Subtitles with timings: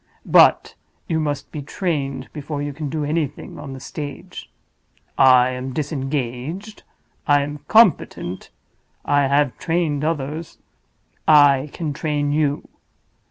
[0.25, 0.73] But
[1.07, 4.51] you must be trained before you can do anything on the stage.
[5.15, 12.67] I am disengaged—I am competent—I have trained others—I can train you.